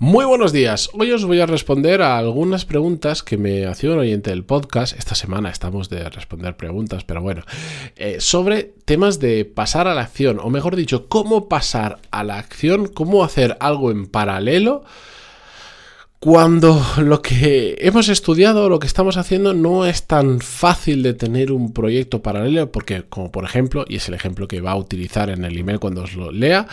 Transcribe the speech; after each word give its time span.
Muy 0.00 0.24
buenos 0.26 0.52
días. 0.52 0.90
Hoy 0.92 1.10
os 1.10 1.24
voy 1.24 1.40
a 1.40 1.46
responder 1.46 2.02
a 2.02 2.18
algunas 2.18 2.64
preguntas 2.64 3.24
que 3.24 3.36
me 3.36 3.66
hacía 3.66 3.90
un 3.90 3.98
oyente 3.98 4.30
del 4.30 4.44
podcast. 4.44 4.96
Esta 4.96 5.16
semana 5.16 5.50
estamos 5.50 5.88
de 5.88 6.08
responder 6.08 6.56
preguntas, 6.56 7.02
pero 7.02 7.20
bueno, 7.20 7.42
eh, 7.96 8.18
sobre 8.20 8.62
temas 8.84 9.18
de 9.18 9.44
pasar 9.44 9.88
a 9.88 9.96
la 9.96 10.02
acción, 10.02 10.38
o 10.40 10.50
mejor 10.50 10.76
dicho, 10.76 11.08
cómo 11.08 11.48
pasar 11.48 11.98
a 12.12 12.22
la 12.22 12.38
acción, 12.38 12.86
cómo 12.86 13.24
hacer 13.24 13.56
algo 13.58 13.90
en 13.90 14.06
paralelo 14.06 14.84
cuando 16.20 16.80
lo 16.98 17.20
que 17.20 17.76
hemos 17.80 18.08
estudiado, 18.08 18.68
lo 18.68 18.78
que 18.78 18.86
estamos 18.86 19.16
haciendo, 19.16 19.52
no 19.52 19.84
es 19.84 20.06
tan 20.06 20.38
fácil 20.38 21.02
de 21.02 21.14
tener 21.14 21.50
un 21.50 21.72
proyecto 21.72 22.22
paralelo, 22.22 22.70
porque 22.70 23.02
como 23.02 23.32
por 23.32 23.44
ejemplo, 23.44 23.84
y 23.88 23.96
es 23.96 24.06
el 24.06 24.14
ejemplo 24.14 24.46
que 24.46 24.60
va 24.60 24.72
a 24.72 24.76
utilizar 24.76 25.28
en 25.28 25.44
el 25.44 25.58
email 25.58 25.80
cuando 25.80 26.02
os 26.02 26.14
lo 26.14 26.30
lea, 26.30 26.68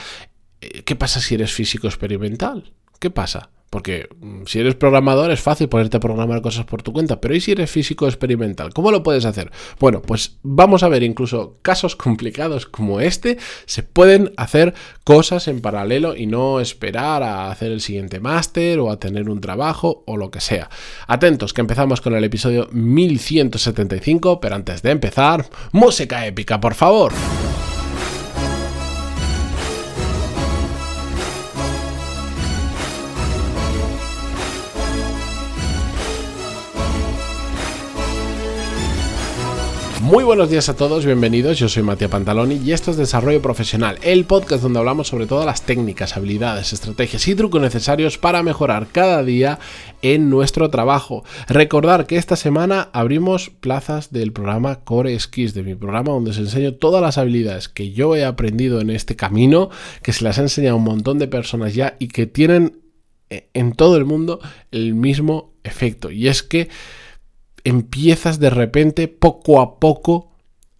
eh, 0.61 0.83
¿qué 0.83 0.95
pasa 0.95 1.19
si 1.19 1.33
eres 1.33 1.53
físico 1.53 1.87
experimental? 1.87 2.71
¿Qué 2.99 3.09
pasa? 3.09 3.49
Porque 3.75 4.07
mm, 4.21 4.43
si 4.45 4.59
eres 4.59 4.75
programador 4.75 5.31
es 5.31 5.41
fácil 5.41 5.67
ponerte 5.67 5.97
a 5.97 5.99
programar 5.99 6.41
cosas 6.41 6.63
por 6.63 6.81
tu 6.81 6.93
cuenta, 6.93 7.19
pero 7.19 7.35
¿y 7.35 7.41
si 7.41 7.51
eres 7.51 7.69
físico 7.69 8.07
experimental? 8.07 8.73
¿Cómo 8.73 8.89
lo 8.89 9.03
puedes 9.03 9.25
hacer? 9.25 9.51
Bueno, 9.81 10.01
pues 10.01 10.37
vamos 10.43 10.81
a 10.83 10.87
ver 10.87 11.03
incluso 11.03 11.57
casos 11.61 11.95
complicados 11.97 12.67
como 12.67 13.01
este, 13.01 13.37
se 13.65 13.83
pueden 13.83 14.31
hacer 14.37 14.73
cosas 15.03 15.49
en 15.49 15.59
paralelo 15.59 16.15
y 16.15 16.25
no 16.25 16.61
esperar 16.61 17.21
a 17.21 17.51
hacer 17.51 17.73
el 17.73 17.81
siguiente 17.81 18.21
máster 18.21 18.79
o 18.79 18.89
a 18.89 18.97
tener 18.97 19.29
un 19.29 19.41
trabajo 19.41 20.03
o 20.07 20.15
lo 20.15 20.31
que 20.31 20.39
sea. 20.39 20.69
Atentos 21.07 21.51
que 21.51 21.59
empezamos 21.59 21.99
con 21.99 22.15
el 22.15 22.23
episodio 22.23 22.69
1175, 22.71 24.39
pero 24.39 24.55
antes 24.55 24.83
de 24.83 24.91
empezar, 24.91 25.49
música 25.73 26.25
épica, 26.25 26.61
por 26.61 26.75
favor. 26.75 27.11
Muy 40.05 40.23
buenos 40.23 40.51
días 40.51 40.69
a 40.69 40.75
todos, 40.75 41.03
bienvenidos. 41.03 41.57
Yo 41.57 41.67
soy 41.67 41.81
Matías 41.81 42.11
Pantaloni 42.11 42.61
y 42.63 42.73
esto 42.73 42.91
es 42.91 42.97
Desarrollo 42.97 43.41
Profesional, 43.41 43.97
el 44.03 44.25
podcast 44.25 44.61
donde 44.61 44.77
hablamos 44.77 45.07
sobre 45.07 45.25
todas 45.25 45.47
las 45.47 45.63
técnicas, 45.63 46.15
habilidades, 46.15 46.73
estrategias 46.73 47.27
y 47.27 47.33
trucos 47.33 47.59
necesarios 47.59 48.19
para 48.19 48.43
mejorar 48.43 48.85
cada 48.91 49.23
día 49.23 49.57
en 50.03 50.29
nuestro 50.29 50.69
trabajo. 50.69 51.23
Recordar 51.47 52.05
que 52.05 52.17
esta 52.17 52.35
semana 52.35 52.91
abrimos 52.93 53.49
plazas 53.49 54.11
del 54.11 54.31
programa 54.31 54.81
Core 54.81 55.19
Skills, 55.19 55.55
de 55.55 55.63
mi 55.63 55.73
programa 55.73 56.11
donde 56.11 56.29
os 56.29 56.37
enseño 56.37 56.75
todas 56.75 57.01
las 57.01 57.17
habilidades 57.17 57.67
que 57.67 57.91
yo 57.91 58.15
he 58.15 58.25
aprendido 58.25 58.81
en 58.81 58.91
este 58.91 59.15
camino, 59.15 59.71
que 60.03 60.13
se 60.13 60.23
las 60.23 60.37
he 60.37 60.41
enseñado 60.41 60.75
a 60.75 60.77
un 60.77 60.83
montón 60.83 61.17
de 61.17 61.27
personas 61.27 61.73
ya 61.73 61.95
y 61.97 62.09
que 62.09 62.27
tienen 62.27 62.79
eh, 63.31 63.49
en 63.55 63.73
todo 63.73 63.97
el 63.97 64.05
mundo 64.05 64.39
el 64.69 64.93
mismo 64.93 65.55
efecto. 65.63 66.11
Y 66.11 66.27
es 66.27 66.43
que 66.43 66.69
empiezas 67.65 68.39
de 68.39 68.49
repente 68.49 69.09
poco 69.09 69.59
a 69.59 69.79
poco 69.79 70.31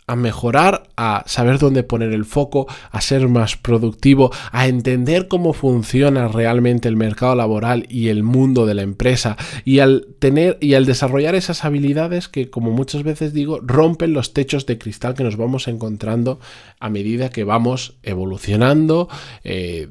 a 0.07 0.15
mejorar, 0.15 0.83
a 0.97 1.23
saber 1.25 1.57
dónde 1.57 1.83
poner 1.83 2.13
el 2.13 2.25
foco, 2.25 2.67
a 2.91 3.01
ser 3.01 3.27
más 3.27 3.57
productivo, 3.57 4.31
a 4.51 4.67
entender 4.67 5.27
cómo 5.27 5.53
funciona 5.53 6.27
realmente 6.27 6.87
el 6.87 6.95
mercado 6.95 7.35
laboral 7.35 7.87
y 7.89 8.09
el 8.09 8.21
mundo 8.21 8.67
de 8.67 8.75
la 8.75 8.83
empresa. 8.83 9.35
Y 9.63 9.79
al 9.79 10.07
tener 10.19 10.57
y 10.61 10.75
al 10.75 10.85
desarrollar 10.85 11.33
esas 11.33 11.65
habilidades 11.65 12.27
que 12.27 12.49
como 12.49 12.71
muchas 12.71 13.03
veces 13.03 13.33
digo 13.33 13.59
rompen 13.63 14.13
los 14.13 14.33
techos 14.33 14.65
de 14.67 14.77
cristal 14.77 15.15
que 15.15 15.23
nos 15.23 15.37
vamos 15.37 15.67
encontrando 15.67 16.39
a 16.79 16.89
medida 16.89 17.29
que 17.29 17.43
vamos 17.43 17.97
evolucionando 18.03 19.09
eh, 19.43 19.87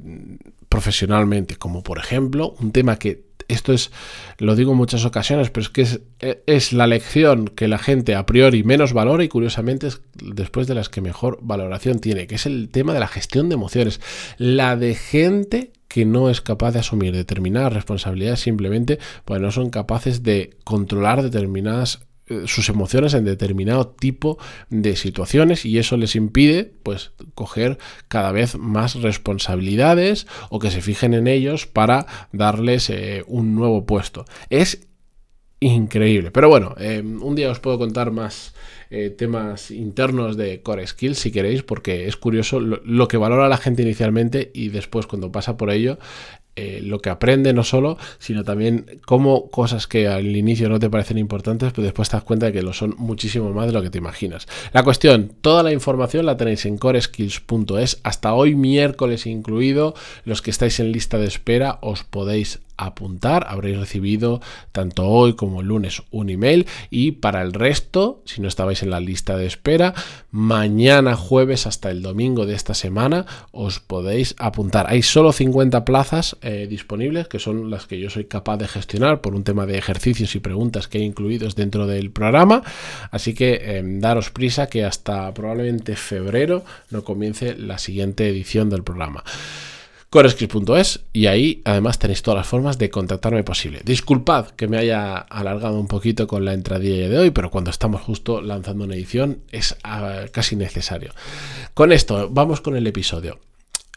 profesionalmente 0.69 1.57
como 1.57 1.83
por 1.83 1.99
ejemplo 1.99 2.55
un 2.61 2.71
tema 2.71 2.99
que 2.99 3.34
esto 3.49 3.73
es, 3.73 3.91
lo 4.39 4.57
digo 4.57 4.73
en 4.73 4.79
muchas 4.79 5.05
ocasiones, 5.05 5.51
pero 5.51 5.63
es 5.63 5.71
que 5.71 6.41
es, 6.47 6.73
la 6.73 6.87
lección 6.87 7.49
que 7.49 7.69
la 7.69 7.79
gente 7.79 8.15
a 8.15 8.27
priori 8.27 8.65
menos 8.65 8.93
valora 8.93 9.25
y 9.25 9.29
curiosamente 9.29 9.89
es 9.89 10.01
después 10.15 10.67
de 10.67 10.75
las 10.75 10.89
que 10.89 11.01
mejor 11.01 11.39
valoración 11.43 11.99
tiene, 11.99 12.27
que 12.27 12.37
es 12.37 12.47
el 12.47 12.69
tema 12.71 12.95
de 12.95 13.01
la 13.01 13.09
gestión 13.09 13.49
de 13.49 13.55
emociones. 13.55 14.01
La 14.39 14.77
de 14.77 14.95
gente 14.95 15.73
que 15.89 16.05
no 16.05 16.29
es 16.29 16.41
capaz 16.41 16.73
de 16.73 16.81
asumir 16.81 17.15
determinadas 17.15 17.73
responsabilidades 17.73 18.41
simplemente 18.41 18.99
pues 19.25 19.41
no 19.41 19.53
son 19.53 19.71
capaces 19.71 20.23
de 20.25 20.57
controlar 20.65 21.23
determinadas 21.23 22.01
sus 22.47 22.69
emociones 22.69 23.15
en 23.15 23.25
determinado 23.25 23.89
tipo 23.89 24.39
de 24.71 24.97
situaciones 24.97 25.65
y 25.65 25.79
eso 25.79 25.97
les 25.97 26.17
impide 26.17 26.73
pues 26.83 27.13
coger 27.35 27.79
cada 28.09 28.33
vez 28.33 28.57
más 28.57 28.97
responsabilidades 28.97 30.27
o 30.49 30.59
que 30.59 30.71
se 30.71 30.81
fijen 30.81 31.15
en 31.15 31.27
ellos 31.27 31.67
para 31.67 32.07
darles 32.33 32.89
eh, 32.91 33.25
un 33.27 33.55
nuevo 33.55 33.85
puesto. 33.85 34.25
Es 34.49 34.89
increíble. 35.61 36.31
Pero 36.31 36.49
bueno, 36.49 36.75
eh, 36.79 37.03
un 37.03 37.35
día 37.35 37.51
os 37.51 37.61
puedo 37.61 37.79
contar 37.79 38.11
más 38.11 38.55
temas 39.17 39.73
internos 39.73 40.37
de 40.37 40.63
Core 40.63 40.87
Skills 40.87 41.19
si 41.19 41.33
queréis, 41.33 41.65
porque 41.65 42.07
es 42.07 42.17
curioso 42.17 42.61
lo, 42.61 43.09
que 43.09 43.17
valora 43.17 43.49
la 43.49 43.57
gente 43.57 43.83
inicialmente 43.83 44.53
y 44.55 44.69
después 44.69 45.09
cuando 45.09 45.33
pasa 45.33 45.57
por 45.57 45.73
ello 45.73 45.99
eh, 46.57 46.81
lo 46.83 47.01
que 47.01 47.11
aprende 47.11 47.53
no 47.53 47.65
solo, 47.65 47.99
sino 48.19 48.45
también 48.45 49.01
cómo 49.05 49.51
cosas 49.51 49.87
que 49.87 50.07
al 50.07 50.37
inicio 50.37 50.69
no 50.69 50.79
te 50.79 50.89
parecen 50.89 51.19
importantes, 51.19 51.73
pues 51.73 51.85
después 51.85 52.09
te 52.09 52.17
das 52.17 52.25
cuenta 52.25 52.47
de 52.47 52.53
que 52.53 52.63
lo 52.63 52.73
son 52.73 52.95
muchísimo 52.97 53.53
más 53.53 53.67
de 53.67 53.73
lo 53.73 53.83
que 53.83 53.91
te 53.91 53.99
imaginas. 53.99 54.47
La 54.73 54.85
cuestión, 54.85 55.33
toda 55.41 55.63
la 55.63 55.73
información 55.73 56.27
la 56.27 56.37
tenéis 56.37 56.65
en 56.67 56.79
coreskills.es, 56.79 58.01
hasta 58.05 58.35
hoy 58.35 58.55
miércoles 58.55 59.27
incluido, 59.27 59.95
los 60.25 60.43
que 60.43 60.51
estáis 60.51 60.79
en 60.79 60.93
lista 60.93 61.19
de 61.19 61.27
espera 61.27 61.79
os 61.81 62.05
podéis 62.05 62.61
apuntar, 62.77 63.47
habréis 63.49 63.79
recibido 63.79 64.41
tanto 64.73 65.07
hoy 65.07 65.35
como 65.35 65.61
el 65.61 65.69
lunes 65.69 66.03
un 66.11 66.31
email. 66.31 66.67
Y 66.91 67.13
para 67.13 67.43
el 67.43 67.53
resto, 67.53 68.23
si 68.25 68.41
no 68.41 68.49
estabais 68.49 68.83
en 68.83 68.91
la 68.91 69.01
lista 69.01 69.37
de 69.37 69.47
espera, 69.47 69.95
mañana 70.31 71.17
jueves 71.17 71.67
hasta 71.67 71.91
el 71.91 72.03
domingo 72.03 72.47
de 72.47 72.55
esta 72.55 72.75
semana 72.75 73.27
os 73.53 73.81
podéis 73.81 74.35
apuntar. 74.39 74.87
Hay 74.89 75.03
solo 75.03 75.33
50 75.33 75.85
plazas 75.85 76.37
eh, 76.43 76.67
disponibles, 76.69 77.29
que 77.29 77.39
son 77.39 77.71
las 77.71 77.87
que 77.87 77.99
yo 77.99 78.11
soy 78.11 78.25
capaz 78.25 78.57
de 78.57 78.69
gestionar 78.69 79.21
por 79.21 79.35
un 79.35 79.45
tema 79.45 79.67
de 79.67 79.79
ejercicios 79.79 80.35
y 80.35 80.41
preguntas 80.41 80.89
que 80.89 80.99
he 80.99 81.03
incluidos 81.03 81.55
dentro 81.55 81.87
del 81.87 82.11
programa, 82.11 82.63
así 83.11 83.35
que 83.35 83.79
em, 83.79 84.01
daros 84.01 84.31
prisa 84.31 84.67
que 84.67 84.85
hasta 84.85 85.33
probablemente 85.35 85.97
febrero 85.97 86.65
no 86.91 87.05
comience 87.05 87.57
la 87.57 87.79
siguiente 87.79 88.29
edición 88.29 88.71
del 88.71 88.83
programa 88.83 89.25
corescript.es 90.15 91.01
y 91.13 91.27
ahí 91.27 91.61
además 91.65 91.99
tenéis 91.99 92.23
todas 92.23 92.39
las 92.39 92.47
formas 92.47 92.79
de 92.79 92.89
contactarme 92.89 93.43
posible. 93.43 93.81
Disculpad 93.85 94.51
que 94.51 94.69
me 94.69 94.79
haya 94.79 95.17
alargado 95.17 95.77
un 95.77 95.89
poquito 95.89 96.29
con 96.29 96.45
la 96.45 96.53
entradilla 96.53 97.09
de 97.09 97.19
hoy, 97.19 97.31
pero 97.33 97.51
cuando 97.51 97.73
estamos 97.73 98.01
justo 98.01 98.41
lanzando 98.41 98.85
una 98.85 98.95
edición 98.95 99.41
es 99.51 99.77
ah, 99.83 100.27
casi 100.31 100.55
necesario. 100.55 101.13
Con 101.75 101.91
esto, 101.91 102.29
vamos 102.31 102.61
con 102.61 102.77
el 102.77 102.87
episodio. 102.87 103.41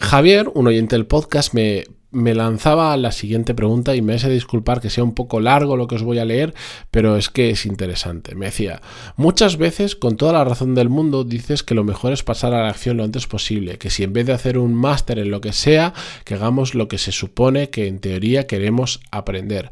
Javier, 0.01 0.50
un 0.56 0.66
oyente 0.66 0.95
del 0.95 1.06
podcast, 1.06 1.53
me 1.53 1.83
me 2.17 2.33
lanzaba 2.33 2.97
la 2.97 3.11
siguiente 3.11 3.53
pregunta 3.53 3.95
y 3.95 4.01
me 4.01 4.16
hace 4.16 4.29
disculpar 4.29 4.81
que 4.81 4.89
sea 4.89 5.03
un 5.03 5.13
poco 5.13 5.39
largo 5.39 5.78
lo 5.78 5.88
que 5.88 5.95
os 5.95 6.03
voy 6.03 6.17
a 6.17 6.25
leer, 6.25 6.55
pero 6.89 7.16
es 7.16 7.29
que 7.29 7.51
es 7.51 7.66
interesante. 7.66 8.33
Me 8.33 8.47
decía, 8.47 8.81
muchas 9.16 9.57
veces 9.57 9.95
con 9.95 10.17
toda 10.17 10.33
la 10.33 10.44
razón 10.44 10.73
del 10.73 10.89
mundo 10.89 11.23
dices 11.23 11.61
que 11.61 11.75
lo 11.75 11.83
mejor 11.83 12.13
es 12.13 12.23
pasar 12.23 12.56
a 12.56 12.63
la 12.63 12.69
acción 12.69 12.97
lo 12.97 13.03
antes 13.03 13.27
posible, 13.27 13.77
que 13.77 13.91
si 13.91 14.03
en 14.03 14.13
vez 14.13 14.25
de 14.25 14.33
hacer 14.33 14.57
un 14.57 14.73
máster 14.73 15.19
en 15.19 15.29
lo 15.29 15.41
que 15.41 15.53
sea, 15.53 15.94
que 16.25 16.33
hagamos 16.33 16.73
lo 16.73 16.88
que 16.88 16.97
se 16.97 17.11
supone 17.11 17.69
que 17.69 17.88
en 17.88 18.00
teoría 18.00 18.47
queremos 18.47 19.00
aprender. 19.11 19.69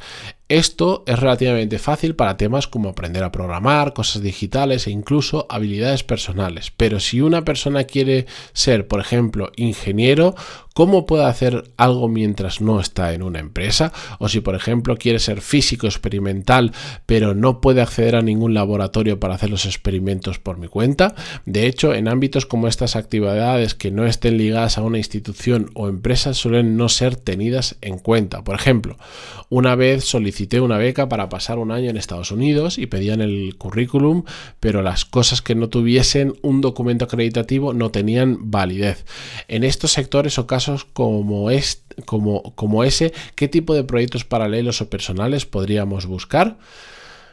Esto 0.47 1.03
es 1.07 1.17
relativamente 1.17 1.79
fácil 1.79 2.15
para 2.15 2.37
temas 2.37 2.67
como 2.67 2.89
aprender 2.89 3.23
a 3.23 3.31
programar, 3.31 3.93
cosas 3.93 4.21
digitales 4.21 4.85
e 4.85 4.91
incluso 4.91 5.47
habilidades 5.49 6.03
personales. 6.03 6.71
Pero 6.77 6.99
si 6.99 7.19
una 7.19 7.43
persona 7.43 7.85
quiere 7.85 8.27
ser, 8.53 8.87
por 8.87 8.99
ejemplo, 8.99 9.51
ingeniero, 9.55 10.35
¿cómo 10.75 11.05
puede 11.05 11.23
hacer 11.23 11.71
algo 11.77 12.09
mientras 12.09 12.59
no 12.59 12.81
está 12.81 13.13
en 13.13 13.23
una 13.23 13.39
empresa? 13.39 13.93
O 14.19 14.27
si, 14.27 14.41
por 14.41 14.55
ejemplo, 14.55 14.97
quiere 14.97 15.19
ser 15.19 15.39
físico 15.39 15.87
experimental, 15.87 16.73
pero 17.05 17.33
no 17.33 17.61
puede 17.61 17.81
acceder 17.81 18.17
a 18.17 18.21
ningún 18.21 18.53
laboratorio 18.53 19.17
para 19.17 19.35
hacer 19.35 19.49
los 19.49 19.65
experimentos 19.65 20.37
por 20.37 20.57
mi 20.57 20.67
cuenta. 20.67 21.15
De 21.45 21.65
hecho, 21.65 21.93
en 21.93 22.09
ámbitos 22.09 22.45
como 22.45 22.67
estas 22.67 22.97
actividades 22.97 23.73
que 23.73 23.89
no 23.89 24.05
estén 24.05 24.37
ligadas 24.37 24.77
a 24.77 24.81
una 24.81 24.97
institución 24.97 25.71
o 25.75 25.87
empresa 25.87 26.33
suelen 26.33 26.75
no 26.75 26.89
ser 26.89 27.15
tenidas 27.15 27.77
en 27.79 27.97
cuenta. 27.97 28.43
Por 28.43 28.55
ejemplo, 28.55 28.97
una 29.47 29.75
vez 29.75 30.03
solicité 30.03 30.59
una 30.59 30.77
beca 30.77 31.07
para 31.07 31.29
pasar 31.29 31.57
un 31.57 31.71
año 31.71 31.89
en 31.89 31.95
Estados 31.95 32.31
Unidos 32.31 32.77
y 32.77 32.87
pedían 32.87 33.21
el 33.21 33.55
currículum, 33.57 34.23
pero 34.59 34.81
las 34.81 35.05
cosas 35.05 35.41
que 35.41 35.55
no 35.55 35.69
tuviesen 35.69 36.33
un 36.41 36.59
documento 36.59 37.05
acreditativo 37.05 37.73
no 37.73 37.91
tenían 37.91 38.51
validez. 38.51 39.05
En 39.47 39.63
estos 39.63 39.93
sectores 39.93 40.37
o 40.37 40.47
casos 40.47 40.64
como, 40.93 41.49
como, 42.05 42.55
como 42.55 42.83
ese, 42.83 43.13
¿qué 43.35 43.47
tipo 43.47 43.73
de 43.73 43.83
proyectos 43.83 44.25
paralelos 44.25 44.81
o 44.81 44.89
personales 44.89 45.45
podríamos 45.45 46.05
buscar? 46.05 46.57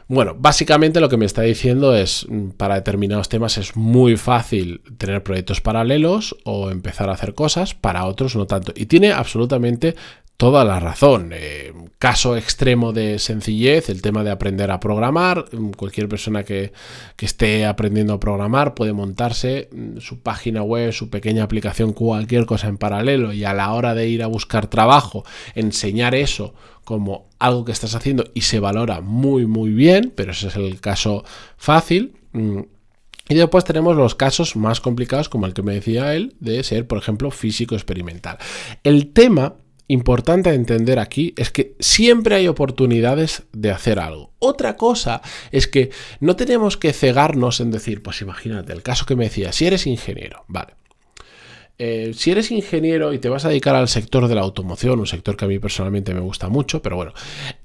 Bueno, 0.07 0.35
básicamente 0.37 0.99
lo 0.99 1.09
que 1.09 1.17
me 1.17 1.25
está 1.25 1.43
diciendo 1.43 1.95
es, 1.95 2.27
mm, 2.29 2.49
para 2.51 2.75
determinados 2.75 3.29
temas 3.29 3.57
es 3.57 3.75
muy 3.75 4.17
fácil 4.17 4.81
tener 4.97 5.23
proyectos 5.23 5.61
paralelos 5.61 6.35
o 6.43 6.69
empezar 6.69 7.09
a 7.09 7.13
hacer 7.13 7.33
cosas, 7.33 7.73
para 7.73 8.05
otros 8.05 8.35
no 8.35 8.45
tanto. 8.45 8.73
Y 8.75 8.85
tiene 8.85 9.11
absolutamente 9.11 9.95
toda 10.43 10.65
la 10.65 10.77
razón. 10.77 11.29
Eh, 11.33 11.71
caso 11.97 12.35
extremo 12.35 12.91
de 12.91 13.17
sencillez, 13.17 13.87
el 13.87 14.01
tema 14.01 14.25
de 14.25 14.31
aprender 14.31 14.71
a 14.71 14.79
programar. 14.81 15.45
Mm, 15.53 15.69
cualquier 15.69 16.09
persona 16.09 16.43
que, 16.43 16.73
que, 17.15 17.25
esté 17.25 17.65
aprendiendo 17.65 18.11
a 18.11 18.19
programar 18.19 18.73
puede 18.73 18.91
montarse 18.91 19.69
mm, 19.71 19.99
su 19.99 20.19
página 20.19 20.61
web, 20.61 20.91
su 20.91 21.09
pequeña 21.09 21.45
aplicación, 21.45 21.93
cualquier 21.93 22.45
cosa 22.45 22.67
en 22.67 22.77
paralelo 22.77 23.31
y 23.31 23.45
a 23.45 23.53
la 23.53 23.71
hora 23.71 23.95
de 23.95 24.09
ir 24.09 24.21
a 24.21 24.27
buscar 24.27 24.67
trabajo, 24.67 25.23
enseñar 25.55 26.13
eso 26.13 26.53
como 26.83 27.29
algo 27.39 27.63
que 27.63 27.71
estás 27.71 27.95
haciendo 27.95 28.25
y 28.33 28.41
se 28.41 28.59
valora 28.59 28.99
muy 28.99 29.45
muy 29.45 29.71
bien, 29.71 30.11
pero 30.13 30.33
ese 30.33 30.47
es 30.47 30.57
el 30.57 30.81
caso 30.81 31.23
fácil. 31.55 32.17
Mm, 32.33 32.63
y 33.29 33.35
después 33.35 33.63
tenemos 33.63 33.95
los 33.95 34.15
casos 34.15 34.57
más 34.57 34.81
complicados, 34.81 35.29
como 35.29 35.45
el 35.45 35.53
que 35.53 35.61
me 35.61 35.75
decía 35.75 36.13
él, 36.13 36.35
de 36.41 36.61
ser, 36.65 36.85
por 36.85 36.97
ejemplo, 36.97 37.31
físico 37.31 37.75
experimental. 37.75 38.37
El 38.83 39.13
tema 39.13 39.55
importante 39.93 40.53
entender 40.53 40.99
aquí 40.99 41.33
es 41.37 41.49
que 41.51 41.75
siempre 41.79 42.35
hay 42.35 42.47
oportunidades 42.47 43.43
de 43.53 43.71
hacer 43.71 43.99
algo. 43.99 44.31
Otra 44.39 44.75
cosa 44.75 45.21
es 45.51 45.67
que 45.67 45.91
no 46.19 46.35
tenemos 46.35 46.77
que 46.77 46.93
cegarnos 46.93 47.59
en 47.59 47.71
decir, 47.71 48.03
pues 48.03 48.21
imagínate, 48.21 48.73
el 48.73 48.83
caso 48.83 49.05
que 49.05 49.15
me 49.15 49.25
decía, 49.25 49.51
si 49.51 49.65
eres 49.65 49.87
ingeniero, 49.87 50.43
vale. 50.47 50.73
Eh, 51.79 52.13
si 52.15 52.29
eres 52.29 52.51
ingeniero 52.51 53.13
y 53.13 53.19
te 53.19 53.29
vas 53.29 53.45
a 53.45 53.49
dedicar 53.49 53.75
al 53.75 53.87
sector 53.87 54.27
de 54.27 54.35
la 54.35 54.41
automoción, 54.41 54.99
un 54.99 55.07
sector 55.07 55.35
que 55.35 55.45
a 55.45 55.47
mí 55.47 55.57
personalmente 55.57 56.13
me 56.13 56.19
gusta 56.19 56.47
mucho, 56.47 56.83
pero 56.83 56.95
bueno, 56.95 57.13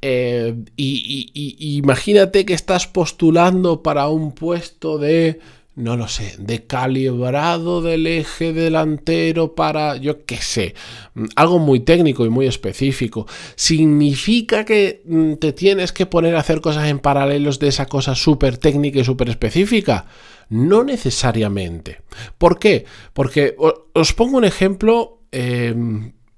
eh, 0.01 0.55
y 0.77 1.77
imagínate 1.77 2.47
que 2.47 2.55
estás 2.55 2.87
postulando 2.87 3.83
para 3.83 4.09
un 4.09 4.33
puesto 4.33 4.97
de 4.97 5.41
no 5.79 5.97
lo 5.97 6.09
sé, 6.09 6.35
de 6.39 6.67
calibrado 6.67 7.81
del 7.81 8.09
eje 8.09 8.53
delantero 8.53 9.55
para, 9.55 9.97
yo 9.97 10.25
qué 10.25 10.37
sé, 10.39 10.75
mm, 11.15 11.27
algo 11.37 11.61
muy 11.61 11.81
técnico 11.81 12.27
y 12.27 12.31
muy 12.31 12.47
específico. 12.47 13.27
¿Significa 13.55 14.65
que 14.65 15.03
mm, 15.05 15.35
te 15.35 15.53
tienes 15.53 15.93
que 15.93 16.05
poner 16.05 16.35
a 16.35 16.41
hacer 16.41 16.61
cosas 16.61 16.89
en 16.89 16.99
paralelos 16.99 17.61
de 17.61 17.69
esa 17.69 17.87
cosa 17.87 18.17
súper 18.17 18.59
técnica 18.59 18.99
y 18.99 19.05
súper 19.05 19.29
específica? 19.29 20.07
No 20.49 20.83
necesariamente. 20.83 22.01
¿Por 22.39 22.59
qué? 22.59 22.85
Porque 23.13 23.55
os 23.95 24.13
pongo 24.15 24.37
un 24.37 24.45
ejemplo 24.45 25.23
eh, 25.31 25.75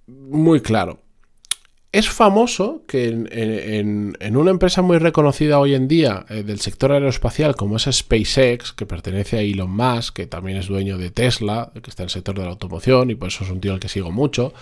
muy 0.07 0.61
claro. 0.61 1.01
Es 1.93 2.09
famoso 2.09 2.85
que 2.87 3.09
en, 3.09 4.37
una 4.37 4.51
empresa 4.53 4.81
muy 4.81 4.99
reconocida 4.99 5.59
hoy 5.59 5.75
en 5.75 5.89
día 5.89 6.25
eh, 6.29 6.45
del 6.45 6.61
sector 6.61 6.93
aeroespacial 6.93 7.57
como 7.57 7.79
es 7.79 7.89
SpaceX, 7.91 8.73
que 8.73 8.87
pertenece 8.87 9.39
a 9.39 9.41
Elon 9.41 9.73
Musk, 9.73 10.15
que 10.15 10.27
también 10.29 10.57
es 10.57 10.69
dueño 10.69 10.99
de 10.99 11.11
Tesla, 11.11 11.73
que 11.83 11.91
está 11.91 12.05
en 12.05 12.07
el 12.07 12.11
sector 12.11 12.39
de 12.39 12.45
la 12.45 12.51
automoción 12.51 13.11
y 13.11 13.17
por 13.17 13.27
eso 13.27 13.43
es 13.43 13.51
un 13.51 13.61
tío 13.61 13.73
al 13.73 13.81
que 13.81 13.89
sigo 13.89 14.13
mucho. 14.13 14.55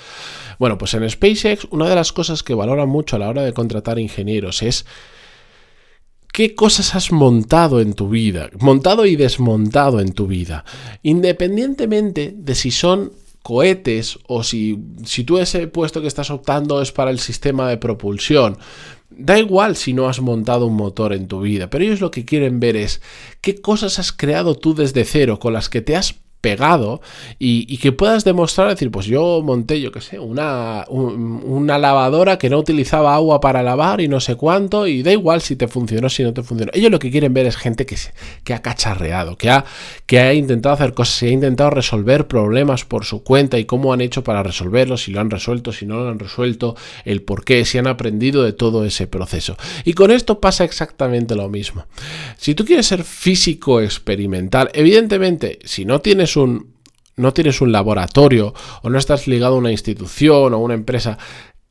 Bueno, 0.58 0.78
pues 0.78 0.94
en 0.94 1.08
SpaceX 1.08 1.66
una 1.70 1.86
de 1.86 1.96
las 1.96 2.14
cosas 2.14 2.42
que 2.42 2.54
valoran 2.54 2.88
mucho 2.88 3.16
a 3.16 3.18
la 3.18 3.28
hora 3.28 3.42
de 3.42 3.52
contratar 3.52 3.98
ingenieros 3.98 4.62
es 4.62 4.86
qué 6.32 6.54
cosas 6.54 6.94
has 6.94 7.12
montado 7.12 7.82
en 7.82 7.92
tu 7.92 8.08
vida, 8.08 8.48
montado 8.58 9.04
y 9.04 9.16
desmontado 9.16 10.00
en 10.00 10.14
tu 10.14 10.28
vida, 10.28 10.64
independientemente 11.02 12.32
de 12.34 12.54
si 12.54 12.70
son 12.70 13.12
cohetes 13.42 14.18
o 14.26 14.42
si, 14.42 14.78
si 15.04 15.24
tú 15.24 15.38
ese 15.38 15.66
puesto 15.68 16.00
que 16.00 16.08
estás 16.08 16.30
optando 16.30 16.82
es 16.82 16.92
para 16.92 17.10
el 17.10 17.18
sistema 17.18 17.68
de 17.68 17.78
propulsión. 17.78 18.58
Da 19.10 19.38
igual 19.38 19.76
si 19.76 19.94
no 19.94 20.08
has 20.08 20.20
montado 20.20 20.66
un 20.66 20.76
motor 20.76 21.12
en 21.12 21.28
tu 21.28 21.40
vida, 21.40 21.70
pero 21.70 21.84
ellos 21.84 22.00
lo 22.00 22.10
que 22.10 22.24
quieren 22.24 22.60
ver 22.60 22.76
es 22.76 23.00
qué 23.40 23.60
cosas 23.60 23.98
has 23.98 24.12
creado 24.12 24.54
tú 24.54 24.74
desde 24.74 25.04
cero, 25.04 25.38
con 25.38 25.52
las 25.54 25.68
que 25.68 25.80
te 25.80 25.96
has 25.96 26.14
pegado 26.40 27.00
y, 27.38 27.78
que 27.78 27.92
puedas 27.92 28.24
demostrar, 28.24 28.68
decir, 28.68 28.90
pues 28.90 29.06
yo 29.06 29.40
monté, 29.42 29.80
yo 29.80 29.92
qué 29.92 30.00
sé, 30.00 30.18
una, 30.18 30.84
una 30.88 31.78
lavadora 31.78 32.38
que 32.38 32.50
no 32.50 32.58
utilizaba 32.58 33.14
agua 33.14 33.40
para 33.40 33.62
lavar 33.62 34.00
y 34.00 34.08
no 34.08 34.20
sé 34.20 34.36
cuánto, 34.36 34.86
y 34.86 35.02
da 35.02 35.12
igual 35.12 35.42
si 35.42 35.56
te 35.56 35.68
funcionó, 35.68 36.08
si 36.08 36.22
no 36.22 36.32
te 36.32 36.42
funcionó. 36.42 36.72
Ellos 36.74 36.90
lo 36.90 36.98
que 36.98 37.10
quieren 37.10 37.34
ver 37.34 37.46
es 37.46 37.56
gente 37.56 37.86
que, 37.86 37.96
que 38.44 38.54
ha 38.54 38.62
cacharreado, 38.62 39.36
que 39.36 39.50
ha, 39.50 39.64
que 40.06 40.20
ha 40.20 40.34
intentado 40.34 40.74
hacer 40.74 40.94
cosas, 40.94 41.20
que 41.20 41.26
ha 41.26 41.30
intentado 41.30 41.70
resolver 41.70 42.26
problemas 42.26 42.84
por 42.84 43.04
su 43.04 43.22
cuenta 43.22 43.58
y 43.58 43.64
cómo 43.64 43.92
han 43.92 44.00
hecho 44.00 44.22
para 44.24 44.42
resolverlos, 44.42 45.02
si 45.02 45.12
lo 45.12 45.20
han 45.20 45.30
resuelto, 45.30 45.72
si 45.72 45.86
no 45.86 45.96
lo 45.96 46.08
han 46.08 46.18
resuelto, 46.18 46.76
el 47.04 47.22
por 47.22 47.44
qué, 47.44 47.64
si 47.64 47.78
han 47.78 47.86
aprendido 47.86 48.42
de 48.42 48.52
todo 48.52 48.84
ese 48.84 49.06
proceso. 49.06 49.56
Y 49.84 49.92
con 49.92 50.10
esto 50.10 50.40
pasa 50.40 50.64
exactamente 50.64 51.34
lo 51.34 51.48
mismo. 51.48 51.86
Si 52.36 52.54
tú 52.54 52.64
quieres 52.64 52.86
ser 52.86 53.04
físico 53.04 53.80
experimental, 53.80 54.70
evidentemente, 54.72 55.58
si 55.64 55.84
no 55.84 56.00
tienes 56.00 56.27
un, 56.36 56.74
no 57.16 57.32
tienes 57.32 57.60
un 57.60 57.72
laboratorio 57.72 58.54
o 58.82 58.90
no 58.90 58.98
estás 58.98 59.26
ligado 59.26 59.54
a 59.54 59.58
una 59.58 59.72
institución 59.72 60.54
o 60.54 60.58
una 60.58 60.74
empresa, 60.74 61.18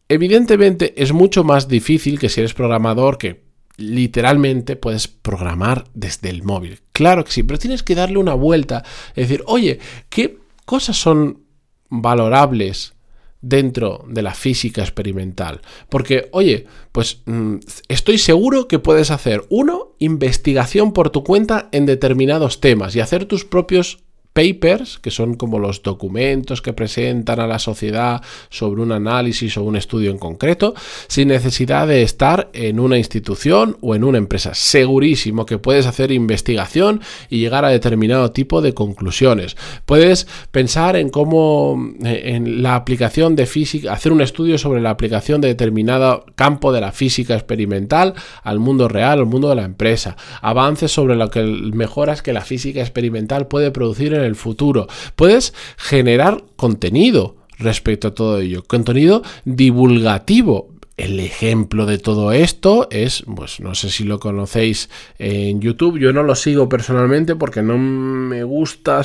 evidentemente 0.10 0.94
es 1.02 1.14
mucho 1.14 1.44
más 1.44 1.68
difícil 1.68 2.20
que 2.20 2.30
si 2.30 2.42
eres 2.42 2.54
programador 2.54 3.18
que 3.18 3.46
literalmente 3.78 4.76
puedes 4.76 5.08
programar 5.08 5.86
desde 5.94 6.30
el 6.30 6.44
móvil. 6.44 6.80
Claro 6.92 7.24
que 7.24 7.32
sí, 7.32 7.44
pero 7.44 7.60
tienes 7.60 7.84
que 7.84 7.96
darle 7.96 8.18
una 8.18 8.34
vuelta, 8.34 8.84
es 9.10 9.30
decir, 9.30 9.44
oye, 9.46 9.80
¿qué 10.10 10.40
cosas 10.66 10.98
son 10.98 11.44
valorables 11.90 12.94
dentro 13.42 14.04
de 14.08 14.22
la 14.22 14.34
física 14.34 14.82
experimental. 14.82 15.62
Porque, 15.90 16.30
oye, 16.32 16.66
pues 16.92 17.22
mm, 17.26 17.58
estoy 17.88 18.18
seguro 18.18 18.68
que 18.68 18.80
puedes 18.80 19.12
hacer, 19.12 19.46
uno, 19.50 19.96
investigación 20.00 20.92
por 20.92 21.10
tu 21.10 21.24
cuenta 21.24 21.70
en 21.72 21.86
determinados 21.86 22.60
temas 22.60 22.96
y 22.96 23.00
hacer 23.00 23.26
tus 23.26 23.46
propios 23.46 24.00
papers, 24.38 25.00
que 25.00 25.10
son 25.10 25.34
como 25.34 25.58
los 25.58 25.82
documentos 25.82 26.62
que 26.62 26.72
presentan 26.72 27.40
a 27.40 27.48
la 27.48 27.58
sociedad 27.58 28.22
sobre 28.52 28.84
un 28.84 28.92
análisis 28.92 29.58
o 29.58 29.64
un 29.64 29.76
estudio 29.76 30.12
en 30.12 30.20
concreto, 30.20 30.76
sin 31.08 31.30
necesidad 31.30 31.88
de 31.88 32.04
estar 32.04 32.52
en 32.54 32.80
una 32.80 33.00
institución 33.00 33.78
o 33.82 33.96
en 33.96 34.04
una 34.04 34.20
empresa. 34.20 34.54
Segurísimo 34.54 35.48
que 35.48 35.58
puedes 35.58 35.88
hacer 35.88 36.12
investigación 36.12 37.02
y 37.32 37.40
llegar 37.40 37.66
a 37.66 37.70
determinado 37.70 38.30
tipo 38.32 38.62
de 38.62 38.76
conclusiones. 38.76 39.58
Puedes 39.88 40.28
pensar 40.52 40.98
en 40.98 41.10
cómo 41.10 41.76
en 42.04 42.62
la 42.62 42.76
aplicación 42.76 43.36
de 43.36 43.48
física, 43.48 43.92
hacer 43.92 44.12
un 44.12 44.22
estudio 44.22 44.60
sobre 44.60 44.82
la 44.82 44.92
aplicación 44.92 45.42
de 45.42 45.48
determinado 45.48 46.28
campo 46.36 46.72
de 46.72 46.82
la 46.82 46.92
física 46.92 47.34
experimental 47.34 48.14
al 48.44 48.60
mundo 48.60 48.88
real, 48.88 49.18
al 49.18 49.26
mundo 49.26 49.50
de 49.50 49.56
la 49.56 49.64
empresa. 49.64 50.16
Avances 50.42 50.92
sobre 50.92 51.16
lo 51.16 51.32
que 51.32 51.42
mejoras 51.42 52.22
que 52.22 52.34
la 52.34 52.42
física 52.42 52.82
experimental 52.82 53.48
puede 53.48 53.72
producir 53.72 54.14
en 54.14 54.27
el 54.28 54.36
futuro. 54.36 54.88
Puedes 55.16 55.54
generar 55.78 56.44
contenido 56.56 57.38
respecto 57.58 58.10
a 58.10 58.14
todo 58.14 58.40
ello, 58.40 58.64
contenido 58.64 59.24
divulgativo. 59.46 60.70
El 60.98 61.20
ejemplo 61.20 61.86
de 61.86 62.00
todo 62.00 62.32
esto 62.32 62.88
es, 62.90 63.24
pues 63.36 63.60
no 63.60 63.76
sé 63.76 63.92
si 63.92 64.04
lo 64.04 64.20
conocéis 64.20 64.90
en 65.20 65.62
YouTube, 65.62 66.00
yo 66.00 66.12
no 66.12 66.24
lo 66.24 66.34
sigo 66.34 66.68
personalmente 66.68 67.36
porque 67.36 67.62
no 67.62 67.78
me 67.78 68.44
gusta 68.44 69.04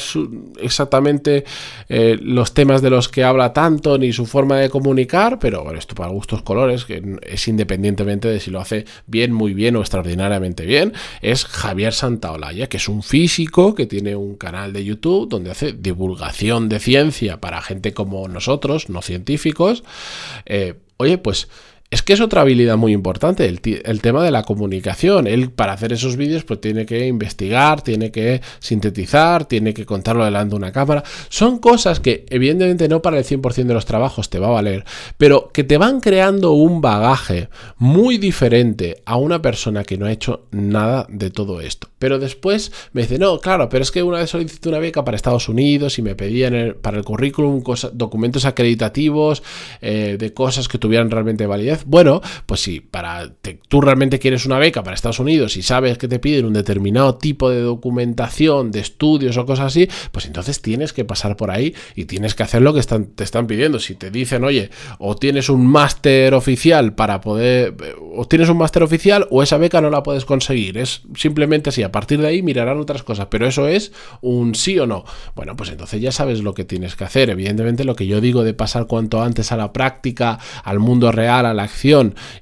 exactamente 0.59 1.45
eh, 1.91 2.19
los 2.19 2.55
temas 2.55 2.81
de 2.81 2.89
los 2.89 3.11
que 3.11 3.25
habla 3.25 3.53
tanto 3.53 3.99
ni 3.99 4.15
su 4.15 4.25
forma 4.25 4.57
de 4.57 4.71
comunicar, 4.71 5.39
pero 5.39 5.71
esto 5.75 5.95
para 5.95 6.11
gustos 6.11 6.41
colores, 6.41 6.87
que 6.87 7.19
es 7.23 7.47
independientemente 7.47 8.27
de 8.27 8.41
si 8.41 8.51
lo 8.51 8.61
hace 8.61 8.87
bien, 9.07 9.35
muy 9.35 9.53
bien 9.53 9.77
o 9.77 9.81
extraordinariamente 9.81 10.65
bien, 10.65 10.95
es 11.21 11.45
Javier 11.45 11.93
Santaolalla, 11.93 12.71
que 12.71 12.79
es 12.79 12.89
un 12.89 13.03
físico 13.03 13.75
que 13.75 13.85
tiene 13.85 14.17
un 14.17 14.37
canal 14.37 14.73
de 14.73 14.83
YouTube 14.83 15.29
donde 15.29 15.51
hace 15.51 15.73
divulgación 15.73 16.71
de 16.71 16.81
ciencia 16.81 17.39
para 17.39 17.61
gente 17.61 17.93
como 17.93 18.29
nosotros, 18.29 18.89
no 18.89 19.03
científicos. 19.03 19.85
Eh, 20.47 20.77
oye, 20.97 21.19
pues 21.19 21.49
es 21.93 22.03
que 22.03 22.15
es 22.15 22.23
otra 22.23 22.41
habilidad 22.41 22.79
muy 22.79 22.95
importante, 22.95 23.47
el, 23.47 24.01
tema 24.01 24.25
de 24.25 24.31
la 24.31 24.45
comunicación. 24.45 25.27
Él 25.27 25.51
para 25.51 25.75
hacer 25.75 25.93
esos 25.93 26.17
vídeos 26.17 26.43
pues 26.43 26.59
tiene 26.59 26.87
que 26.87 27.07
investigar, 27.07 27.83
tiene 27.83 28.11
que 28.11 28.41
sintetizar, 28.61 29.45
tiene 29.45 29.75
que 29.75 29.85
contarlo 29.85 30.25
delante 30.25 30.53
de 30.53 30.57
una 30.57 30.73
cámara. 30.73 31.05
Son 31.29 31.59
cosas 31.59 32.01
que 32.01 32.25
evidentemente 32.31 32.89
no 32.89 33.03
para 33.03 33.19
el 33.19 33.27
100% 33.27 33.67
de 33.67 33.75
los 33.75 33.85
trabajos 33.85 34.31
te 34.31 34.39
va 34.39 34.47
a 34.49 34.53
valer, 34.53 34.87
pero 35.19 35.51
que 35.53 35.65
te 35.65 35.77
van 35.77 36.01
creando 36.01 36.53
un 36.53 36.81
bagaje 36.81 37.51
muy 37.77 38.17
diferente 38.17 39.03
a 39.05 39.17
una 39.17 39.43
persona 39.43 39.85
que 39.85 39.99
no 39.99 40.07
ha 40.07 40.13
hecho 40.13 40.47
nada 40.51 41.07
de 41.11 41.29
todo 41.29 41.61
esto. 41.61 41.89
Pero 41.99 42.19
después 42.19 42.73
me 42.95 43.03
dice, 43.03 43.19
no, 43.19 43.39
claro, 43.39 43.69
pero 43.69 43.83
es 43.83 43.91
que 43.91 44.03
una 44.03 44.17
vez 44.17 44.31
solicité 44.31 44.71
una 44.71 44.79
beca 44.79 45.05
para 45.05 45.15
Estados 45.15 45.47
Unidos 45.51 45.99
y 45.99 46.03
me 46.03 46.15
pedían 46.15 46.75
para 46.81 46.97
el 46.97 47.05
currículum 47.05 47.63
documentos 47.93 48.47
acreditativos 48.47 49.43
eh, 49.83 50.17
de 50.19 50.33
cosas 50.33 50.69
que 50.69 50.79
tuvieran 50.79 51.11
realmente 51.11 51.47
validez 51.47 51.82
bueno, 51.87 52.21
pues 52.47 52.61
si 52.61 52.81
para 52.81 53.33
tú 53.69 53.81
realmente 53.81 54.19
quieres 54.19 54.47
una 54.47 54.59
beca 54.59 54.83
para 54.83 54.95
Estados 54.95 55.19
Unidos 55.19 55.57
y 55.57 55.63
sabes 55.63 55.99
que 55.99 56.09
te 56.09 56.19
piden 56.19 56.47
un 56.47 56.53
determinado 56.53 57.17
tipo 57.17 57.51
de 57.51 57.61
documentación, 57.61 58.71
de 58.71 58.81
estudios 58.81 59.37
o 59.37 59.47
cosas 59.47 59.67
así, 59.67 59.89
pues 60.11 60.27
entonces 60.27 60.61
tienes 60.61 60.93
que 60.93 61.05
pasar 61.05 61.37
por 61.37 61.51
ahí 61.51 61.75
y 61.95 62.05
tienes 62.05 62.35
que 62.35 62.43
hacer 62.43 62.63
lo 62.63 62.75
que 62.75 62.83
te 62.83 63.25
están 63.25 63.47
pidiendo. 63.47 63.79
Si 63.79 63.95
te 63.95 64.11
dicen, 64.11 64.45
oye, 64.45 64.71
o 64.99 65.17
tienes 65.17 65.49
un 65.49 65.67
máster 65.67 66.35
oficial 66.35 66.95
para 66.95 67.21
poder, 67.21 67.75
o 68.15 68.27
tienes 68.27 68.49
un 68.49 68.59
máster 68.59 68.83
oficial 68.83 69.27
o 69.31 69.43
esa 69.43 69.59
beca 69.59 69.81
no 69.81 69.91
la 69.91 70.03
puedes 70.03 70.25
conseguir. 70.25 70.79
Es 70.79 71.03
simplemente 71.17 71.71
así. 71.71 71.83
A 71.83 71.93
partir 71.93 72.21
de 72.21 72.29
ahí 72.29 72.43
mirarán 72.43 72.79
otras 72.79 73.03
cosas, 73.03 73.27
pero 73.31 73.47
eso 73.47 73.69
es 73.69 73.93
un 74.21 74.55
sí 74.55 74.79
o 74.79 74.87
no. 74.87 75.05
Bueno, 75.35 75.57
pues 75.57 75.71
entonces 75.71 76.01
ya 76.01 76.13
sabes 76.13 76.43
lo 76.43 76.55
que 76.55 76.65
tienes 76.65 76.97
que 76.97 77.05
hacer. 77.05 77.31
Evidentemente 77.31 77.85
lo 77.85 77.97
que 77.97 78.07
yo 78.07 78.21
digo 78.21 78.45
de 78.45 78.55
pasar 78.55 78.87
cuanto 78.87 79.23
antes 79.23 79.53
a 79.53 79.57
la 79.57 79.73
práctica, 79.73 80.39
al 80.65 80.79
mundo 80.79 81.13
real, 81.13 81.47
a 81.47 81.55
la 81.55 81.69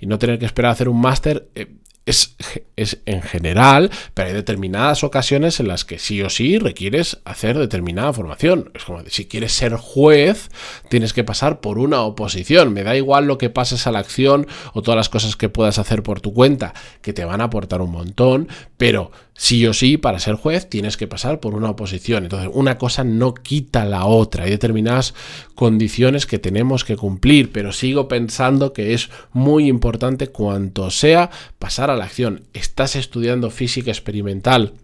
y 0.01 0.07
no 0.07 0.19
tener 0.19 0.39
que 0.39 0.47
esperar 0.47 0.71
a 0.71 0.73
hacer 0.73 0.89
un 0.89 1.01
máster, 1.01 1.49
eh, 1.55 1.80
es, 2.07 2.37
es, 2.77 2.99
en 3.07 3.23
general, 3.23 3.91
pero 4.15 4.29
hay 4.29 4.35
determinadas 4.35 5.05
ocasiones 5.05 5.61
en 5.61 5.69
las 5.69 5.85
que 5.85 5.99
sí 5.99 6.23
o 6.23 6.31
sí 6.31 6.59
requieres 6.59 7.19
hacer 7.25 7.59
determinada 7.59 8.13
formación. 8.13 8.71
Es 8.75 8.85
como 8.85 9.03
si 9.07 9.27
quieres 9.27 9.53
ser 9.53 9.75
juez, 9.75 10.51
tienes 10.89 11.13
que 11.13 11.25
pasar 11.25 11.61
por 11.61 11.79
una 11.79 12.03
oposición. 12.03 12.73
Me 12.73 12.83
da 12.83 12.97
igual 12.97 13.27
lo 13.27 13.39
que 13.39 13.51
pases 13.51 13.87
a 13.87 13.93
la 13.93 13.99
acción 13.99 14.47
o 14.73 14.83
todas 14.83 14.97
las 14.97 15.09
cosas 15.09 15.37
que 15.37 15.49
puedas 15.49 15.79
hacer 15.79 16.03
por 16.03 16.21
tu 16.21 16.33
cuenta, 16.33 16.75
que 17.03 17.13
te 17.13 17.25
van 17.25 17.41
a 17.41 17.45
aportar 17.45 17.83
un 17.83 17.93
montón, 17.93 18.49
pero 18.77 19.13
sí 19.35 19.67
o 19.67 19.73
sí, 19.73 19.97
para 19.97 20.19
ser 20.19 20.35
juez 20.35 20.69
tienes 20.69 20.97
que 20.97 21.07
pasar 21.07 21.41
por 21.41 21.55
una 21.55 21.71
oposición. 21.71 22.25
Entonces, 22.25 22.51
una 22.53 22.77
cosa 22.77 23.05
no 23.05 23.35
quita 23.35 23.85
la 23.85 24.07
otra. 24.07 24.45
Hay 24.45 24.51
determinadas 24.51 25.15
condiciones 25.55 26.27
que 26.27 26.39
tenemos 26.39 26.85
que 26.85 26.97
cumplir, 26.97 27.53
pero 27.53 27.73
sigo 27.73 28.09
pensando 28.09 28.73
que 28.73 28.95
es 28.95 29.11
muy 29.33 29.69
importante 29.69 30.29
cuanto 30.29 30.91
sea 30.91 31.31
pasar 31.59 31.90
la 31.97 32.05
acción. 32.05 32.45
Estás 32.53 32.97
estudiando 32.97 33.51
física 33.51 33.91
experimental 33.91 34.75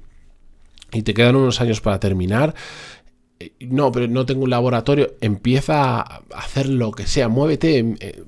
y 0.93 1.03
te 1.03 1.15
quedan 1.15 1.37
unos 1.37 1.61
años 1.61 1.81
para 1.81 2.01
terminar. 2.01 2.55
Eh, 3.41 3.53
no, 3.61 3.93
pero 3.93 4.09
no 4.09 4.27
tengo 4.27 4.45
un 4.45 4.51
laboratorio. 4.51 5.15
Empieza 5.21 6.01
a 6.01 6.23
hacer 6.35 6.69
lo 6.69 6.93
que 6.93 7.07
sea, 7.07 7.29
muévete, 7.29 7.79
em, 7.79 7.97
eh, 8.01 8.23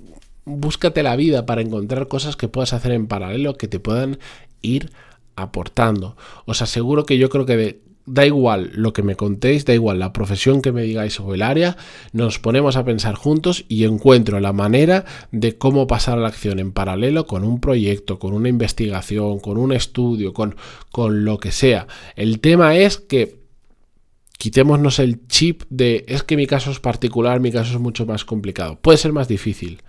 búscate 0.45 1.03
la 1.03 1.17
vida 1.17 1.47
para 1.47 1.61
encontrar 1.61 2.09
cosas 2.09 2.37
que 2.37 2.49
puedas 2.49 2.73
hacer 2.73 2.93
en 2.93 3.07
paralelo 3.07 3.57
que 3.57 3.69
te 3.69 3.81
puedan 3.81 4.19
ir 4.63 4.91
aportando. 5.37 6.17
Os 6.47 6.63
aseguro 6.63 7.07
que 7.07 7.19
yo 7.19 7.29
creo 7.31 7.47
que 7.47 7.81
da 8.09 8.27
igual 8.27 8.71
lo 8.75 8.93
que 8.93 9.03
me 9.03 9.17
contéis, 9.17 9.65
da 9.65 9.75
igual 9.75 9.99
la 9.99 10.13
profesión 10.13 10.63
que 10.63 10.73
me 10.73 10.83
digáis 10.83 11.21
o 11.21 11.35
el 11.35 11.43
área, 11.43 11.77
nos 12.13 12.39
ponemos 12.39 12.77
a 12.77 12.85
pensar 12.85 13.15
juntos 13.15 13.65
y 13.69 13.85
encuentro 13.85 14.41
la 14.41 14.53
manera 14.53 15.05
de 15.33 15.57
cómo 15.57 15.87
pasar 15.87 16.19
a 16.19 16.23
la 16.23 16.29
acción 16.29 16.59
en 16.59 16.73
paralelo 16.73 17.27
con 17.27 17.45
un 17.45 17.61
proyecto, 17.61 18.19
con 18.19 18.35
una 18.35 18.49
investigación, 18.49 19.39
con 19.39 19.59
un 19.59 19.73
estudio, 19.73 20.33
con, 20.33 20.57
con 20.91 21.25
lo 21.25 21.39
que 21.39 21.53
sea. 21.53 21.87
El 22.17 22.41
tema 22.41 22.77
es 22.77 22.99
que 22.99 23.38
quitémonos 24.39 25.01
el 25.01 25.27
chip 25.27 25.65
de 25.69 26.05
es 26.09 26.23
que 26.23 26.37
mi 26.37 26.47
caso 26.47 26.71
es 26.71 26.81
particular, 26.81 27.41
mi 27.41 27.53
caso 27.53 27.75
es 27.75 27.81
mucho 27.81 28.07
más 28.07 28.25
complicado. 28.25 28.79
Puede 28.81 28.97
ser 28.97 29.13
más 29.13 29.29
difícil, 29.29 29.83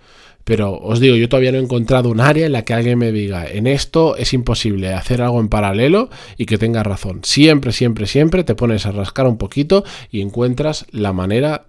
pero 0.44 0.76
os 0.76 1.00
digo, 1.00 1.16
yo 1.16 1.28
todavía 1.28 1.52
no 1.52 1.58
he 1.58 1.62
encontrado 1.62 2.10
un 2.10 2.20
área 2.20 2.46
en 2.46 2.52
la 2.52 2.64
que 2.64 2.74
alguien 2.74 2.98
me 2.98 3.12
diga, 3.12 3.46
en 3.48 3.68
esto 3.68 4.16
es 4.16 4.32
imposible 4.32 4.92
hacer 4.92 5.22
algo 5.22 5.40
en 5.40 5.48
paralelo 5.48 6.10
y 6.36 6.46
que 6.46 6.58
tenga 6.58 6.82
razón. 6.82 7.20
Siempre, 7.22 7.72
siempre, 7.72 8.06
siempre 8.06 8.42
te 8.42 8.56
pones 8.56 8.86
a 8.86 8.92
rascar 8.92 9.26
un 9.28 9.38
poquito 9.38 9.84
y 10.10 10.20
encuentras 10.20 10.86
la 10.90 11.12
manera 11.12 11.66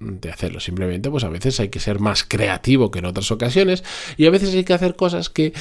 de 0.00 0.30
hacerlo. 0.30 0.58
Simplemente, 0.58 1.10
pues 1.10 1.22
a 1.22 1.28
veces 1.28 1.60
hay 1.60 1.68
que 1.68 1.78
ser 1.78 2.00
más 2.00 2.24
creativo 2.24 2.90
que 2.90 2.98
en 2.98 3.06
otras 3.06 3.30
ocasiones 3.30 3.84
y 4.16 4.26
a 4.26 4.30
veces 4.30 4.52
hay 4.54 4.64
que 4.64 4.74
hacer 4.74 4.96
cosas 4.96 5.30
que 5.30 5.52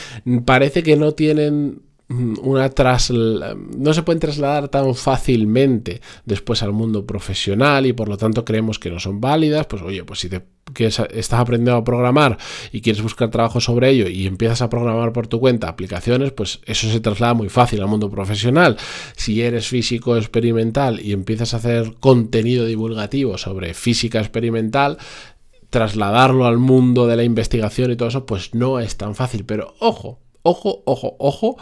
parece 0.46 0.82
que 0.82 0.96
no 0.96 1.12
tienen 1.12 1.84
una 2.42 2.70
tras 2.70 3.12
no 3.12 3.94
se 3.94 4.04
pueden 4.04 4.20
trasladar 4.20 4.70
tan 4.70 4.96
fácilmente 4.96 6.02
después 6.26 6.64
al 6.64 6.74
mundo 6.74 7.06
profesional 7.06 7.86
y 7.86 7.94
por 7.94 8.10
lo 8.10 8.18
tanto 8.18 8.46
creemos 8.46 8.80
que 8.80 8.90
no 8.90 9.00
son 9.00 9.22
válidas, 9.22 9.66
pues 9.68 9.82
oye, 9.82 10.04
pues 10.04 10.20
si 10.20 10.30
te 10.30 10.44
que 10.74 10.86
estás 10.86 11.34
aprendiendo 11.34 11.76
a 11.76 11.84
programar 11.84 12.38
y 12.72 12.82
quieres 12.82 13.02
buscar 13.02 13.30
trabajo 13.30 13.60
sobre 13.60 13.90
ello 13.90 14.08
y 14.08 14.26
empiezas 14.26 14.62
a 14.62 14.70
programar 14.70 15.12
por 15.12 15.28
tu 15.28 15.40
cuenta 15.40 15.68
aplicaciones, 15.68 16.32
pues 16.32 16.62
eso 16.66 16.90
se 16.90 17.00
traslada 17.00 17.34
muy 17.34 17.50
fácil 17.50 17.82
al 17.82 17.88
mundo 17.88 18.10
profesional. 18.10 18.78
Si 19.16 19.42
eres 19.42 19.68
físico 19.68 20.16
experimental 20.18 21.00
y 21.02 21.12
empiezas 21.12 21.54
a 21.54 21.58
hacer 21.58 21.96
contenido 22.00 22.66
divulgativo 22.66 23.38
sobre 23.38 23.74
física 23.74 24.20
experimental, 24.20 24.98
trasladarlo 25.70 26.46
al 26.46 26.60
mundo 26.60 27.08
de 27.08 27.18
la 27.18 27.24
investigación 27.24 27.92
y 27.92 27.96
todo 27.96 28.10
eso, 28.10 28.26
pues 28.26 28.54
no 28.54 28.80
es 28.80 28.96
tan 28.96 29.16
fácil. 29.16 29.44
Pero 29.44 29.74
ojo, 29.80 30.20
ojo, 30.44 30.84
ojo, 30.86 31.16
ojo, 31.20 31.58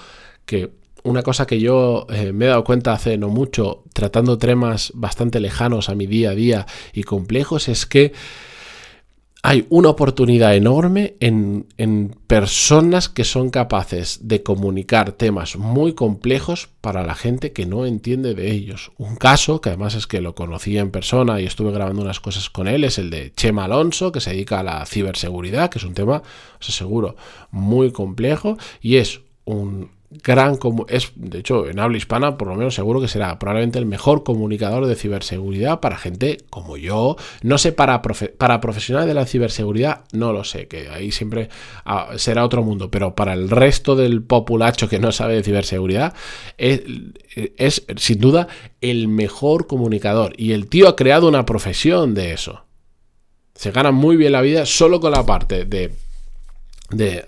que 0.52 0.70
una 1.04 1.24
cosa 1.24 1.48
que 1.48 1.62
yo 1.62 2.06
eh, 2.10 2.34
me 2.34 2.44
he 2.44 2.48
dado 2.50 2.66
cuenta 2.66 2.92
hace 2.92 3.18
no 3.18 3.30
mucho, 3.30 3.86
tratando 3.94 4.38
temas 4.38 4.92
bastante 4.94 5.40
lejanos 5.40 5.88
a 5.88 5.96
mi 5.96 6.08
día 6.08 6.32
a 6.32 6.36
día 6.36 6.66
y 6.92 7.04
complejos, 7.04 7.70
es 7.70 7.86
que 7.86 8.12
hay 9.44 9.66
una 9.70 9.90
oportunidad 9.90 10.54
enorme 10.54 11.16
en, 11.22 11.68
en, 11.78 12.16
personas 12.28 13.08
que 13.08 13.24
son 13.24 13.50
capaces 13.50 14.20
de 14.28 14.44
comunicar 14.44 15.14
temas 15.14 15.56
muy 15.56 15.94
complejos 15.94 16.70
para 16.82 17.04
la 17.04 17.16
gente 17.16 17.54
que 17.54 17.66
no 17.66 17.86
entiende 17.86 18.36
de 18.36 18.52
ellos. 18.52 18.92
Un 18.98 19.16
caso, 19.16 19.62
que 19.62 19.70
además 19.70 19.96
es 19.96 20.06
que 20.06 20.20
lo 20.20 20.36
conocí 20.36 20.78
en 20.78 20.92
persona 20.92 21.40
y 21.40 21.46
estuve 21.46 21.72
grabando 21.72 22.04
unas 22.04 22.20
cosas 22.20 22.50
con 22.50 22.68
él, 22.68 22.84
es 22.84 23.00
el 23.00 23.10
de 23.10 23.34
Chema 23.34 23.66
Alonso, 23.66 24.12
que 24.12 24.20
se 24.20 24.32
dedica 24.32 24.60
a 24.60 24.64
la 24.64 24.86
ciberseguridad, 24.86 25.72
que 25.72 25.80
es 25.80 25.86
un 25.86 25.96
tema, 25.96 26.22
os 26.60 26.70
aseguro, 26.70 27.16
muy 27.50 27.92
complejo 27.92 28.58
y 28.82 28.98
es 28.98 29.22
un 29.46 29.90
gran 30.24 30.60
es 30.90 31.12
de 31.16 31.40
hecho 31.40 31.68
en 31.68 31.80
habla 31.80 31.98
hispana 31.98 32.38
por 32.38 32.48
lo 32.48 32.56
menos 32.56 32.76
seguro 32.76 33.00
que 33.00 33.08
será 33.08 33.40
probablemente 33.40 33.80
el 33.80 33.86
mejor 33.86 34.24
comunicador 34.24 34.86
de 34.86 34.96
ciberseguridad 34.96 35.80
para 35.80 35.98
gente 35.98 36.38
como 36.50 36.78
yo. 36.78 37.16
No 37.42 37.58
sé 37.58 37.72
para 37.72 38.02
para 38.02 38.62
profesionales 38.62 39.08
de 39.08 39.14
la 39.14 39.26
ciberseguridad 39.26 40.04
no 40.12 40.34
lo 40.34 40.44
sé 40.44 40.68
que 40.68 40.90
ahí 40.90 41.12
siempre 41.12 41.50
ah, 41.86 42.10
será 42.18 42.46
otro 42.46 42.64
mundo 42.64 42.92
pero 42.92 43.16
para 43.16 43.34
el 43.34 43.50
resto 43.50 43.96
del 43.96 44.22
populacho 44.22 44.90
que 44.90 45.00
no 45.00 45.12
sabe 45.12 45.36
de 45.36 45.44
ciberseguridad 45.44 46.14
es, 46.58 46.82
es 47.58 47.86
sin 47.98 48.20
duda 48.20 48.48
el 48.82 49.08
mejor 49.08 49.68
comunicador. 49.68 50.34
Y 50.38 50.54
el 50.54 50.68
tío 50.68 50.88
ha 50.88 50.96
creado 50.96 51.28
una 51.28 51.46
profesión 51.46 52.14
de 52.14 52.34
eso. 52.34 52.66
Se 53.56 53.72
gana 53.72 53.92
muy 53.92 54.18
bien 54.18 54.32
la 54.32 54.42
vida 54.42 54.66
solo 54.66 55.00
con 55.00 55.12
la 55.12 55.26
parte 55.26 55.66
de 55.66 55.92
de 56.92 57.26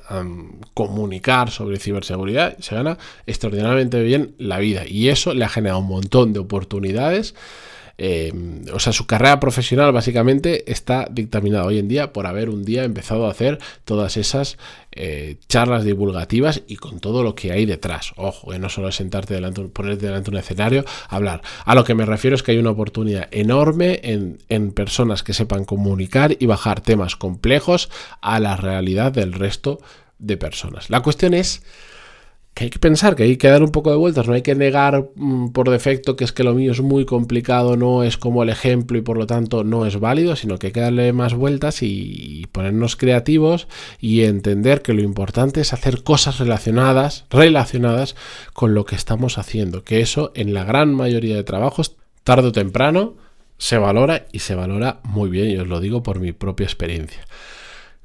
comunicar 0.73 1.49
sobre 1.49 1.79
ciberseguridad, 1.79 2.57
se 2.59 2.75
gana 2.75 2.97
extraordinariamente 3.25 4.01
bien 4.03 4.35
la 4.37 4.59
vida. 4.59 4.83
Y 4.87 5.09
eso 5.09 5.33
le 5.33 5.45
ha 5.45 5.49
generado 5.49 5.79
un 5.79 5.87
montón 5.87 6.33
de 6.33 6.39
oportunidades 6.39 7.35
Em, 7.97 8.65
o 8.73 8.79
sea, 8.79 8.91
su 8.91 9.05
carrera 9.05 9.39
profesional 9.39 9.91
básicamente 9.91 10.71
está 10.71 11.07
dictaminada 11.11 11.65
hoy 11.65 11.77
en 11.77 11.87
día 11.87 12.11
por 12.11 12.25
haber 12.25 12.49
un 12.49 12.65
día 12.65 12.83
empezado 12.83 13.27
a 13.27 13.31
hacer 13.31 13.59
todas 13.85 14.17
esas 14.17 14.57
eh, 14.91 15.37
charlas 15.47 15.83
divulgativas 15.83 16.63
y 16.67 16.77
con 16.77 16.99
todo 16.99 17.21
lo 17.21 17.35
que 17.35 17.51
hay 17.51 17.65
detrás. 17.65 18.13
Ojo, 18.15 18.51
que 18.51 18.59
no 18.59 18.69
solo 18.69 18.87
es 18.87 18.95
sentarte 18.95 19.35
delante, 19.35 19.61
ponerte 19.63 20.07
delante 20.07 20.31
de 20.31 20.37
un 20.37 20.39
escenario, 20.39 20.85
hablar. 21.07 21.41
A 21.65 21.75
lo 21.75 21.83
que 21.83 21.93
me 21.93 22.05
refiero 22.05 22.35
es 22.35 22.41
que 22.41 22.51
hay 22.51 22.57
una 22.57 22.71
oportunidad 22.71 23.27
enorme 23.31 23.99
en, 24.03 24.39
en 24.49 24.71
personas 24.71 25.21
que 25.21 25.33
sepan 25.33 25.65
comunicar 25.65 26.35
y 26.39 26.45
bajar 26.47 26.81
temas 26.81 27.15
complejos 27.15 27.89
a 28.21 28.39
la 28.39 28.57
realidad 28.57 29.11
del 29.11 29.33
resto 29.33 29.79
de 30.17 30.37
personas. 30.37 30.89
La 30.89 31.01
cuestión 31.01 31.33
es 31.33 31.61
que 32.53 32.65
hay 32.65 32.69
que 32.69 32.79
pensar, 32.79 33.15
que 33.15 33.23
hay 33.23 33.37
que 33.37 33.47
dar 33.47 33.63
un 33.63 33.71
poco 33.71 33.89
de 33.89 33.97
vueltas, 33.97 34.27
no 34.27 34.33
hay 34.33 34.43
que 34.43 34.53
negar 34.53 35.09
mm, 35.15 35.49
por 35.49 35.69
defecto 35.69 36.15
que 36.15 36.23
es 36.23 36.31
que 36.31 36.43
lo 36.43 36.53
mío 36.53 36.71
es 36.71 36.81
muy 36.81 37.05
complicado, 37.05 37.77
no 37.77 38.03
es 38.03 38.17
como 38.17 38.43
el 38.43 38.49
ejemplo 38.49 38.97
y 38.97 39.01
por 39.01 39.17
lo 39.17 39.25
tanto 39.25 39.63
no 39.63 39.85
es 39.85 39.99
válido, 39.99 40.35
sino 40.35 40.59
que 40.59 40.67
hay 40.67 40.73
que 40.73 40.81
darle 40.81 41.13
más 41.13 41.33
vueltas 41.33 41.81
y 41.81 42.45
ponernos 42.51 42.95
creativos 42.95 43.67
y 43.99 44.21
entender 44.21 44.81
que 44.83 44.93
lo 44.93 45.01
importante 45.01 45.61
es 45.61 45.73
hacer 45.73 46.03
cosas 46.03 46.37
relacionadas, 46.37 47.25
relacionadas 47.31 48.15
con 48.53 48.75
lo 48.75 48.85
que 48.85 48.95
estamos 48.95 49.37
haciendo, 49.37 49.83
que 49.83 50.01
eso 50.01 50.31
en 50.35 50.53
la 50.53 50.63
gran 50.63 50.93
mayoría 50.93 51.35
de 51.35 51.43
trabajos, 51.43 51.95
tarde 52.23 52.49
o 52.49 52.51
temprano, 52.51 53.15
se 53.57 53.77
valora 53.77 54.27
y 54.31 54.39
se 54.39 54.55
valora 54.55 54.99
muy 55.03 55.29
bien, 55.29 55.49
y 55.49 55.57
os 55.57 55.67
lo 55.67 55.79
digo 55.79 56.03
por 56.03 56.19
mi 56.19 56.33
propia 56.33 56.65
experiencia. 56.65 57.25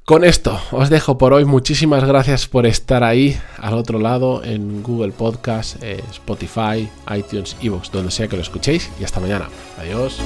Con 0.05 0.23
esto 0.23 0.59
os 0.71 0.89
dejo 0.89 1.17
por 1.19 1.33
hoy. 1.33 1.45
Muchísimas 1.45 2.03
gracias 2.03 2.47
por 2.47 2.65
estar 2.65 3.03
ahí 3.03 3.39
al 3.57 3.75
otro 3.75 3.99
lado 3.99 4.43
en 4.43 4.81
Google 4.81 5.11
Podcast, 5.11 5.83
eh, 5.83 6.03
Spotify, 6.11 6.89
iTunes, 7.15 7.55
Evox, 7.61 7.91
donde 7.91 8.09
sea 8.09 8.27
que 8.27 8.35
lo 8.35 8.41
escuchéis. 8.41 8.89
Y 8.99 9.03
hasta 9.03 9.19
mañana. 9.19 9.49
Adiós. 9.77 10.19